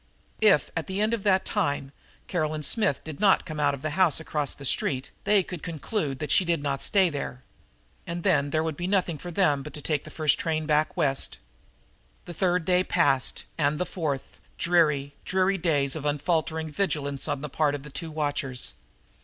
If, 0.41 0.71
at 0.75 0.87
the 0.87 0.99
end 0.99 1.13
of 1.13 1.21
that 1.25 1.45
time, 1.45 1.91
Caroline 2.27 2.63
Smith 2.63 3.03
did 3.03 3.19
not 3.19 3.45
come 3.45 3.59
out 3.59 3.75
of 3.75 3.83
the 3.83 3.91
house 3.91 4.19
across 4.19 4.55
the 4.55 4.65
street 4.65 5.11
they 5.25 5.43
could 5.43 5.61
conclude 5.61 6.17
that 6.17 6.31
she 6.31 6.43
did 6.43 6.63
not 6.63 6.81
stay 6.81 7.11
there. 7.11 7.43
And 8.07 8.23
then 8.23 8.49
there 8.49 8.63
would 8.63 8.75
be 8.75 8.87
nothing 8.87 9.19
for 9.19 9.27
it 9.27 9.35
but 9.57 9.75
to 9.75 9.79
take 9.83 10.03
the 10.03 10.09
first 10.09 10.39
train 10.39 10.65
back 10.65 10.97
West. 10.97 11.37
The 12.25 12.33
third 12.33 12.65
day 12.65 12.83
passed 12.83 13.45
and 13.59 13.77
the 13.77 13.85
fourth, 13.85 14.39
dreary, 14.57 15.13
dreary 15.23 15.59
days 15.59 15.95
of 15.95 16.03
unfaltering 16.03 16.71
vigilance 16.71 17.27
on 17.27 17.41
the 17.41 17.47
part 17.49 17.75
of 17.75 17.83
the 17.83 17.91
two 17.91 18.09
watchers. 18.09 18.73